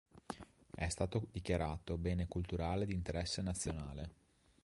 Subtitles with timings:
[0.75, 4.09] È stato dichiarato bene culturale di interesse nazionale.